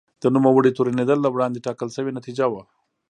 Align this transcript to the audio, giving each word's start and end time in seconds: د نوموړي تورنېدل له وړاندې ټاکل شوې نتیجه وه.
د 0.21 0.23
نوموړي 0.35 0.71
تورنېدل 0.77 1.17
له 1.21 1.29
وړاندې 1.33 1.63
ټاکل 1.65 1.89
شوې 1.95 2.11
نتیجه 2.17 2.45
وه. 2.49 2.63